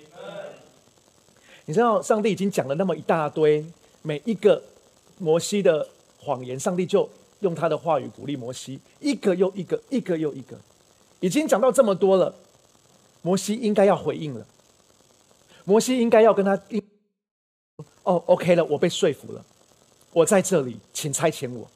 [1.66, 3.64] 你知道，上帝已经讲了那么一大堆。
[4.02, 4.62] 每一个
[5.18, 5.86] 摩西的
[6.18, 7.08] 谎言，上帝就
[7.40, 10.58] 用他的话语鼓励摩西，一个又一个，一个又一个，
[11.20, 12.34] 已经讲到这么多了，
[13.22, 14.46] 摩西应该要回应了。
[15.64, 16.58] 摩西应该要跟他，
[18.02, 19.44] 哦，OK 了，我被说服了，
[20.12, 21.70] 我在这里，请差遣我。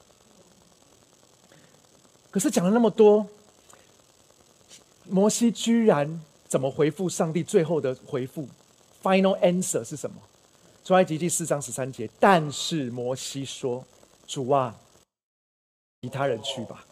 [2.30, 3.26] 可是讲了那么多，
[5.04, 7.42] 摩西居然怎么回复上帝？
[7.42, 8.48] 最后的回复
[9.02, 10.16] ，Final answer 是什么？
[10.84, 13.84] 出埃及记四章十三节，但是摩西说
[14.26, 14.74] ：“主啊，
[16.02, 16.84] 其他人去吧。”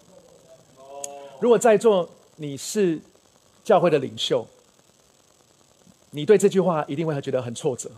[1.40, 3.00] 如果在座你是
[3.64, 4.46] 教会的领袖，
[6.10, 7.90] 你对这句话一定会觉得很挫折。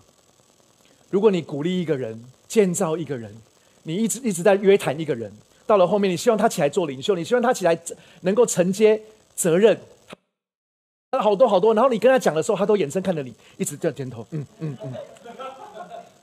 [1.11, 3.35] 如果你鼓励一个人、建造一个人，
[3.83, 5.33] 你一直一直在约谈一个人，
[5.67, 7.79] 到了后面，你希望他起来做领袖，你希望他起来
[8.21, 9.01] 能够承接
[9.35, 9.79] 责任，
[11.11, 14.93] 他好多好多，然后你跟他讲的时候，他都眼神看着你，一直在点头，嗯嗯嗯。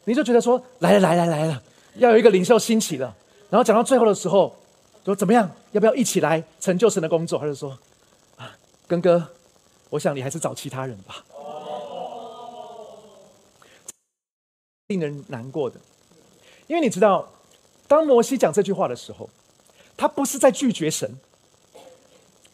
[0.04, 1.64] 你就觉得说来了来了来了，
[1.96, 3.16] 要有一个领袖兴起了，
[3.50, 4.56] 然后讲到最后的时候，
[5.06, 5.50] 说怎么样？
[5.72, 7.40] 要不要一起来成就神的工作？
[7.40, 7.78] 他就说，
[8.92, 9.26] 根哥，
[9.90, 11.24] 我想你还是找其他人吧。
[14.88, 15.80] 令人难过的，
[16.68, 17.32] 因为你知道，
[17.88, 19.30] 当摩西讲这句话的时候，
[19.96, 21.18] 他不是在拒绝神，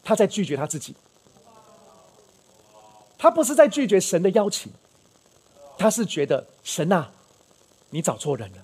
[0.04, 0.94] 他在拒绝他自己。
[3.18, 4.70] 他不是在拒绝神的邀请，
[5.76, 7.10] 他是觉得神呐。
[7.90, 8.58] 你找错人了。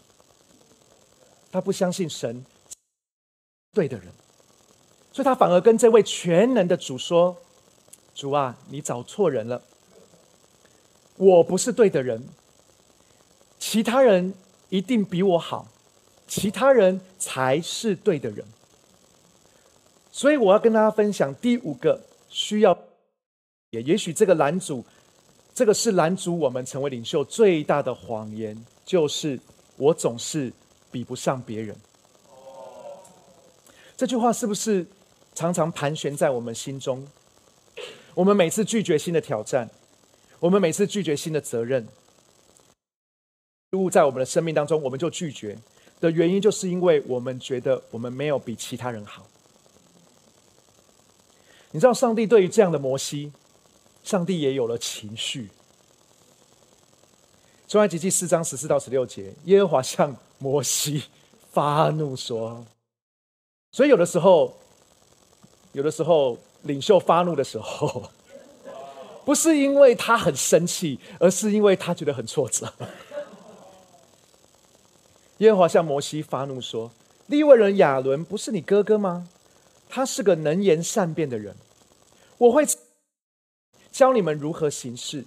[1.50, 2.46] 他不相信神
[3.72, 4.12] 对的人，
[5.10, 7.36] 所以他反而跟这位全能的主说
[8.14, 9.60] ：“主啊，你找错人了，
[11.16, 12.22] 我不是对的人，
[13.58, 14.32] 其他人
[14.68, 15.66] 一定比我好，
[16.28, 18.46] 其他人才是对的人。
[20.12, 22.78] 所以我要跟大家分享第五个需要，
[23.70, 24.84] 也也许这个拦阻，
[25.52, 29.40] 这个是拦阻我们成为领袖最大的谎言，就是
[29.76, 30.52] 我总是
[30.92, 31.76] 比不上别人。
[33.96, 34.86] 这句话是不是
[35.34, 37.04] 常常盘旋在我们心中？
[38.14, 39.68] 我们每次拒绝新的挑战，
[40.38, 41.88] 我们每次拒绝新的责任，
[43.72, 45.58] 物在我们的生命当中，我们就拒绝
[46.00, 49.26] 的原因，就是因为我们觉得我们没有比其他人好。
[51.72, 53.32] 你知道，上帝对于这样的摩西，
[54.04, 55.50] 上帝也有了情绪。
[57.66, 61.02] 出埃及记四章十四到十六节，耶和华向摩西
[61.50, 62.64] 发怒说
[63.72, 64.56] ：“所以有的时候，
[65.72, 68.10] 有的时候。”领袖发怒的时候，
[69.24, 72.72] 不是因为他很生气，而是因为他觉得很挫折。
[75.38, 76.90] 耶和华向摩西发怒说
[77.26, 79.28] ：“利未人亚伦不是你哥哥吗？
[79.88, 81.54] 他是个能言善辩的人，
[82.38, 82.64] 我会
[83.92, 85.24] 教你们如何行事。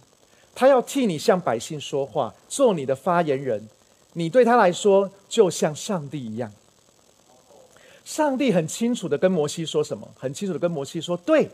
[0.56, 3.70] 他要替你向百姓说话，做你的发言人。
[4.14, 6.52] 你对他来说，就像上帝一样。”
[8.08, 10.08] 上帝很清楚的跟摩西说什么？
[10.18, 11.50] 很清楚的跟摩西说：“对，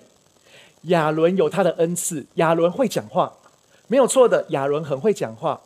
[0.84, 3.34] 亚伦有他的恩赐，亚伦会讲话，
[3.88, 4.46] 没有错的。
[4.50, 5.60] 亚伦很会讲话，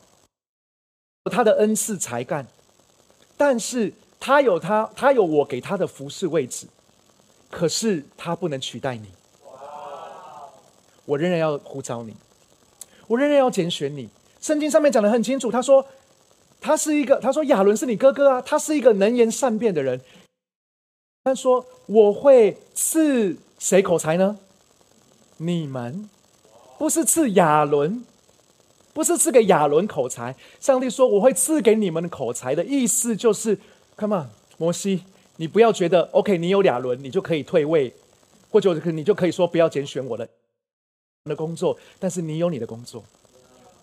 [1.25, 2.47] 他的恩赐才干，
[3.35, 6.67] 但是他有他，他有我给他的服侍位置，
[7.51, 9.09] 可是他不能取代你。
[11.03, 12.15] 我仍然要呼召你，
[13.07, 14.07] 我仍然要拣选你。
[14.39, 15.85] 圣经上面讲的很清楚，他说
[16.61, 19.99] 他是一个，他说亚伦是你哥哥啊，他是一个能言善辩的人。”
[21.27, 24.39] 他说：“我会赐谁口才呢？
[25.35, 26.09] 你们
[26.77, 28.05] 不是赐亚伦，
[28.93, 30.33] 不是赐给亚伦口才。
[30.61, 33.59] 上帝说我会赐给你们口才的意思就是
[33.97, 35.03] ，Come on，摩西，
[35.35, 37.93] 你不要觉得 OK，你有亚伦，你就可以退位，
[38.49, 40.29] 或者你就可以说不要拣选我的
[41.25, 41.77] 的工作。
[41.99, 43.03] 但是你有你的工作，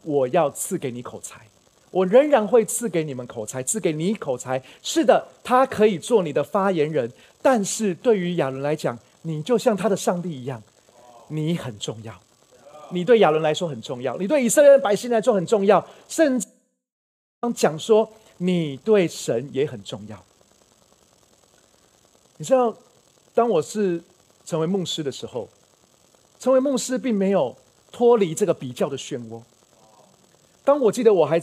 [0.03, 1.47] 我要赐给你口才。”
[1.95, 4.61] 我仍然会赐给你们口才，赐给你口才。
[4.83, 7.13] 是的，他可以做你的发言人。
[7.41, 10.61] 但是对于亚伦来讲，你就像他的上帝一样，
[11.29, 12.13] 你很重要。
[12.91, 15.87] 你对亚伦来说很重要，你对以色列的百姓来说很重要。
[16.09, 16.49] 甚至
[17.55, 20.21] 讲说，你对神也很重要。
[22.39, 22.77] 你知道，
[23.35, 24.03] 当我是
[24.45, 25.49] 成为牧师的时候，
[26.41, 27.57] 成为牧师并没有
[27.93, 29.41] 脱离这个比较的漩涡。
[30.65, 31.41] 当我记得我还。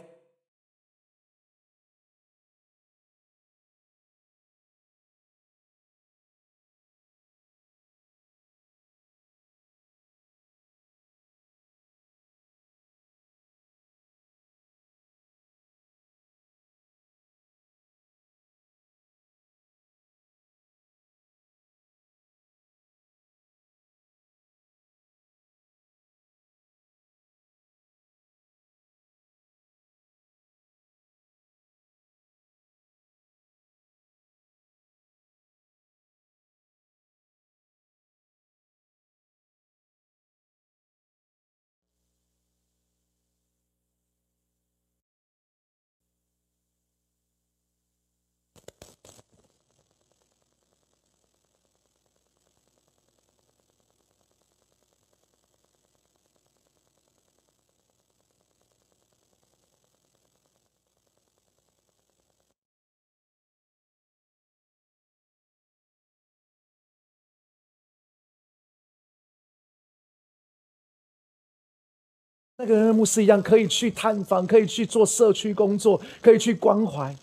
[72.62, 77.15] 那个牧师一样，可以去探访，可以去做社区工作，可以去关怀。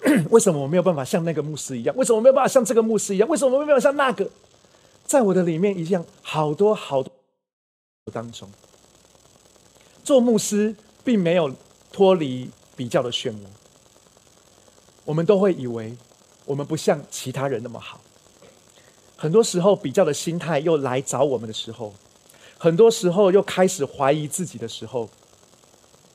[0.28, 1.96] 为什么我没有办法像那个牧师一样？
[1.96, 3.26] 为什么我没有办法像这个牧师一样？
[3.30, 4.28] 为什么我没有办法像那个？
[5.06, 7.10] 在我的里面一样，好多好多
[8.12, 8.46] 当中，
[10.04, 11.50] 做牧师并没有
[11.90, 13.36] 脱离比较的漩涡。
[15.06, 15.96] 我们都会以为
[16.44, 18.02] 我们不像其他人那么好。
[19.16, 21.94] 很多时候，比较的心态又来找我们的时候。
[22.58, 25.08] 很多时候又开始怀疑自己的时候，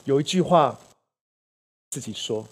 [0.04, 0.78] 有一句话
[1.90, 2.46] 自己说，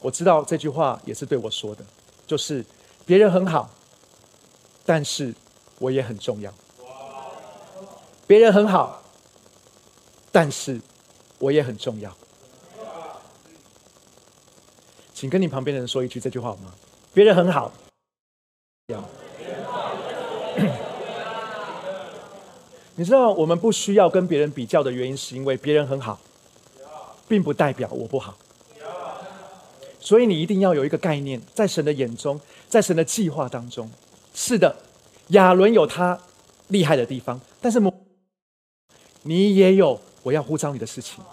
[0.00, 1.84] 我知道这句话也是对我说的，
[2.26, 2.64] 就是
[3.06, 3.70] 别人很好，
[4.84, 5.34] 但是
[5.78, 6.52] 我也很重要。
[8.26, 9.02] 别人很好，
[10.30, 10.80] 但是
[11.38, 12.14] 我也很重要。
[15.14, 16.74] 请跟你旁边的人说一句这句话好吗？
[17.12, 17.72] 别人很好，
[23.00, 26.20] 你知道我们不需要跟别人比较的原因，是因为别人很好，
[27.26, 28.36] 并不代表我不好。
[29.98, 32.38] 所以你一定要有一个概念，在神的眼中，
[32.68, 33.90] 在神的计划当中，
[34.34, 34.76] 是的，
[35.28, 36.20] 亚伦有他
[36.68, 37.80] 厉害的地方，但是
[39.22, 41.24] 你也有我要呼召你的事情。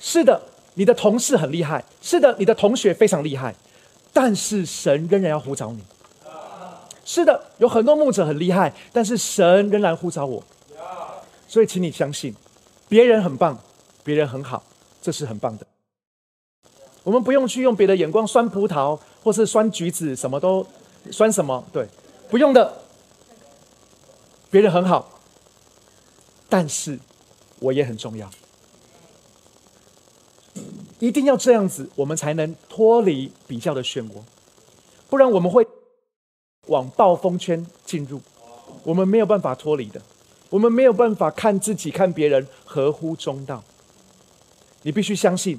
[0.00, 0.42] 是的，
[0.74, 3.54] 你的同事很厉害，是的，你的同学非常厉害，
[4.12, 5.84] 但是神仍然要呼召你。
[7.04, 10.42] 是的，有很多牧者很厉害，但是神仍然呼召我。
[11.54, 12.34] 所以，请你相信，
[12.88, 13.56] 别人很棒，
[14.02, 14.60] 别人很好，
[15.00, 15.64] 这是很棒的。
[17.04, 20.66] 我们不用去用别的眼光酸葡萄，或是酸橘子，什么都
[21.12, 21.64] 酸什么？
[21.72, 21.86] 对，
[22.28, 22.76] 不用的。
[24.50, 25.20] 别人很好，
[26.48, 26.98] 但是
[27.60, 28.28] 我也很重要。
[30.98, 34.22] 一定要这样子，我们才能脱离比较的漩涡，
[35.08, 35.64] 不然我们会
[36.66, 38.20] 往暴风圈进入，
[38.82, 40.02] 我们没有办法脱离的，
[40.50, 43.62] 我们没有办法看自己、看别人合乎中道。
[44.82, 45.58] 你必须相信。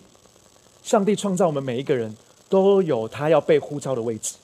[0.84, 2.16] 上帝创造我们每一个人
[2.48, 4.36] 都有他要被呼召的位置，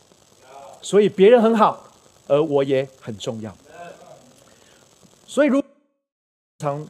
[0.82, 1.88] 所以别人很好，
[2.28, 3.56] 而我也很重要。
[5.28, 5.64] 所以，如
[6.58, 6.88] 常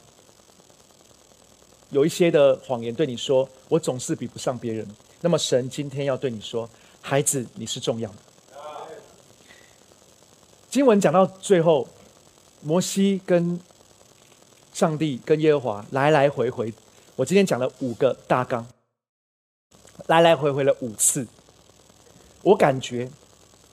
[1.90, 4.88] 有一些的谎言对你说，我总是比不上别人。
[5.20, 6.66] 那么，神今天要对你说，
[7.02, 8.16] 孩子，你是重要的。
[10.70, 11.86] 经文讲到最后，
[12.62, 13.60] 摩西跟
[14.72, 16.72] 上帝跟耶和华来来回回，
[17.16, 18.66] 我今天讲了五个大纲。
[20.06, 21.26] 来来回回了五次，
[22.42, 23.08] 我感觉，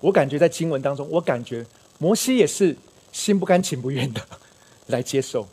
[0.02, 1.66] 我感觉在经文当中，我感觉
[1.98, 2.76] 摩西也是
[3.12, 4.22] 心不甘情不愿的
[4.88, 5.48] 来接受。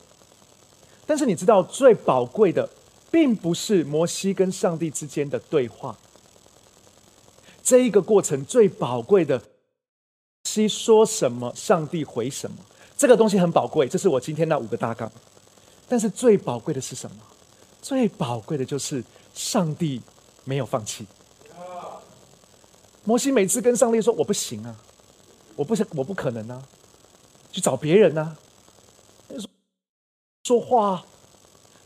[1.07, 2.69] 但是你知道，最宝贵的，
[3.11, 5.97] 并不是摩西跟上帝之间的对话，
[7.63, 9.41] 这一个过程最宝贵的，
[10.45, 12.57] 西说什么，上帝回什么，
[12.97, 13.87] 这个东西很宝贵。
[13.87, 15.11] 这是我今天那五个大纲。
[15.89, 17.17] 但是最宝贵的是什么？
[17.81, 20.03] 最宝贵的就是上帝。
[20.49, 21.05] 没有放弃。
[23.03, 24.77] 摩西每次跟上帝说：“我不行啊，
[25.57, 26.63] 我不想，我不可能啊，
[27.51, 28.37] 去找别人啊。”
[29.37, 29.51] 说
[30.45, 31.05] 说话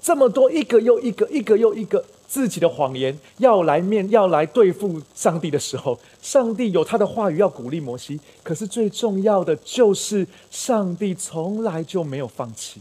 [0.03, 8.21] 这么多，一个又一个，一个又一个自己的谎言，要来面要来对付上帝的时候，上帝有他的话语要鼓励摩西。
[8.45, 12.81] 可是最重要的就是，上帝从来就没有放弃。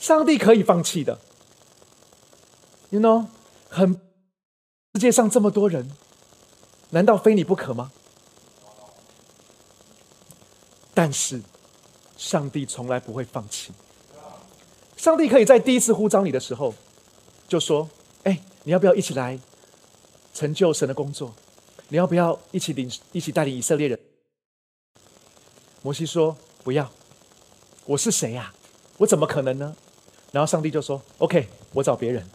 [0.00, 1.16] 上帝可以放弃的
[2.90, 3.26] ，you know，
[3.68, 4.00] 很。
[4.94, 5.88] 世界上这么多人，
[6.90, 7.92] 难道非你不可吗？
[10.92, 11.40] 但是，
[12.16, 13.70] 上帝从来不会放弃。
[14.96, 16.74] 上帝可以在第一次呼召你的时候，
[17.46, 17.86] 就说
[18.24, 19.38] ：“哎，你要不要一起来
[20.34, 21.32] 成就神的工作？
[21.88, 23.96] 你要不要一起领一起带领以色列人？”
[25.82, 26.90] 摩西说：“不要，
[27.84, 28.52] 我是谁呀？
[28.98, 29.76] 我怎么可能呢？”
[30.32, 32.28] 然后上帝就说：“OK，我找别人。”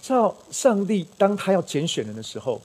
[0.00, 2.62] 知道上帝当他要拣选人的时候，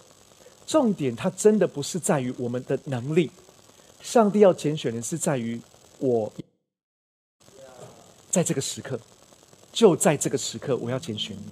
[0.66, 3.30] 重点他真的不是在于我们的能力，
[4.00, 5.62] 上帝要拣选人是在于
[6.00, 6.32] 我，
[8.30, 8.98] 在这个时刻，
[9.72, 11.44] 就在这个时刻，我要拣选你。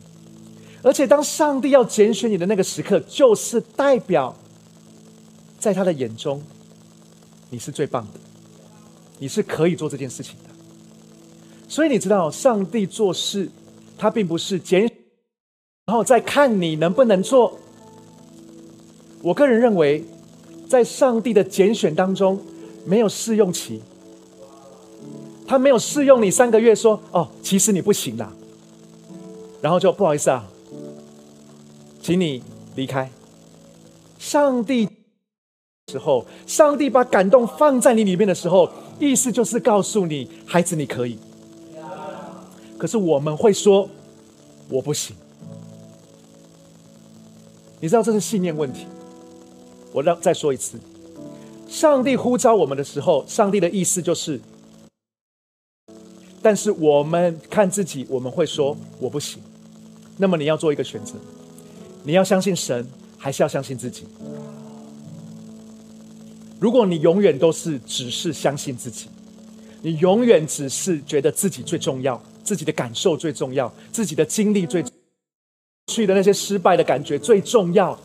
[0.82, 4.36] 而且当上帝要拣选你的那个时刻，就是代表
[5.57, 6.41] 在他的眼中，
[7.49, 8.20] 你是最棒的，
[9.17, 10.49] 你是可以做这件事情的。
[11.67, 13.49] 所以你知道，上帝做事，
[13.97, 14.89] 他并不是拣。
[15.86, 17.59] 然后再看你能不能做。
[19.22, 20.03] 我个人认为，
[20.67, 22.39] 在上帝的拣选当中，
[22.86, 23.82] 没有试用期。
[25.49, 28.31] 他没有试用你三个月，说：“哦，其实你不行啦。”
[29.61, 30.47] 然后就不好意思啊，
[32.03, 32.43] 请你
[32.75, 33.09] 离开。
[34.19, 34.87] 上帝
[35.91, 38.69] 时候，上帝把感动放在你里面的时候，
[38.99, 41.17] 意思就是告诉你，孩子你可以。
[42.77, 43.89] 可是我们会说，
[44.69, 45.15] 我不行。
[47.79, 48.85] 你知道这是信念问题。
[49.91, 50.79] 我让再说一次，
[51.67, 54.39] 上帝呼召我们的时候，上帝的意思就是，
[56.41, 59.41] 但是我们看自己，我们会说我不行。
[60.17, 61.15] 那么你要做一个选择，
[62.03, 62.87] 你要相信神，
[63.17, 64.05] 还是要相信自己？
[66.59, 69.07] 如果你永远都是只是相信自己，
[69.81, 74.83] 你永远只是觉得自己最重要，自己的感受最重要，自己的经历最。
[75.87, 77.97] 去的那些失败的感觉最重要，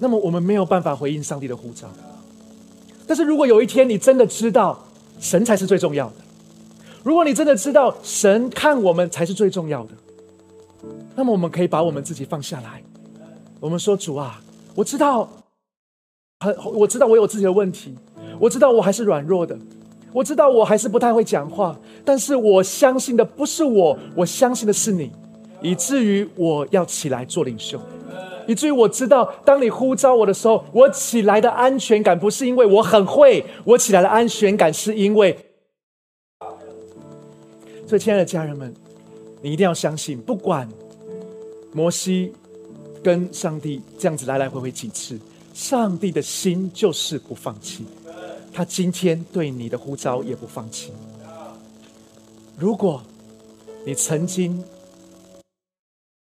[0.00, 1.88] 那么我们没有办法回应上帝的呼召。
[3.06, 4.84] 但是如果有一天你真的知道
[5.20, 6.14] 神才是最重要的，
[7.04, 9.90] 如果你真的知道神看我们才是最重要的，
[11.16, 12.82] 那么我们可以把我们自己放下来。
[13.58, 14.40] 我们说主啊，
[14.74, 15.28] 我知道，
[16.40, 17.96] 很我知道我有自己的问题，
[18.38, 19.58] 我知道我还是软弱的，
[20.12, 25.10] 我知道我还是不太会讲话，但是我相信的不是我，我相信的是你，
[25.60, 27.80] 以至于我要起来做领袖，
[28.46, 35.36] 以至于我知道，当你呼召我的时候，我起来的安全感不是因为我很会，我起来的安全感是因为。
[37.92, 38.72] 所以，亲爱的家人们，
[39.42, 40.66] 你一定要相信，不管
[41.74, 42.32] 摩西
[43.04, 45.20] 跟上帝这样子来来回回几次，
[45.52, 47.84] 上帝的心就是不放弃。
[48.50, 50.90] 他今天对你的呼召也不放弃。
[52.56, 53.02] 如果
[53.84, 54.64] 你曾经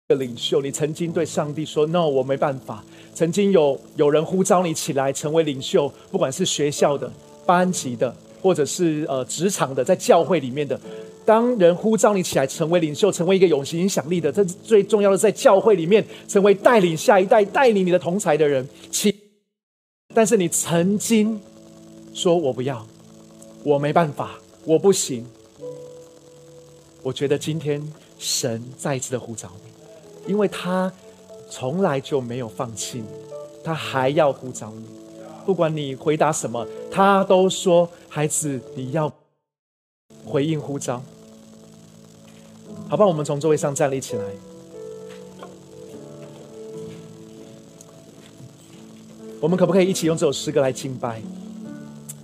[0.08, 2.84] 的领袖，你曾经对上帝说 “no”，我没办法。
[3.14, 7.14] 曾经有有人呼召你起来成为领袖，不管是学校的、
[7.46, 10.82] 班级的，或者是呃职场的，在教会里面的，
[11.26, 18.68] 当人呼召你起来成为领袖，成为一个有影响力的，这最重要的，在教会里面成为带领下一代、带领你的同才的人。
[18.90, 19.16] 起，
[20.14, 21.40] 但是你曾经。
[22.14, 22.86] 说我不要，
[23.64, 24.32] 我没办法，
[24.66, 25.26] 我不行。
[27.02, 27.82] 我觉得今天
[28.20, 30.92] 神再一次的呼召你，因为他
[31.50, 33.06] 从来就没有放弃你，
[33.64, 34.86] 他还要呼召你。
[35.46, 39.10] 不管你回答什么，他都说：“孩子，你要
[40.26, 41.02] 回应呼召。”
[42.90, 44.24] 好吧，我们从座位上站立起来，
[49.40, 51.22] 我们可不可以一起用这首诗歌来敬拜？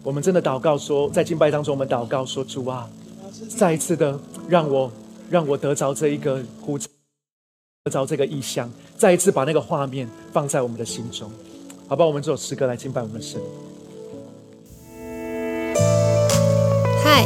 [0.03, 2.89] 我们真的祷告说，在敬拜当中，我们祷告说：“主啊，
[3.57, 4.91] 再一次的让我
[5.29, 6.87] 让我得着这一个呼召，
[7.83, 11.31] 得着这个意象，再一次把那个画面放在我们的心中，
[11.87, 12.05] 好吧？
[12.05, 13.41] 我们这首诗歌来敬拜我们的神。
[17.03, 17.25] 嗨，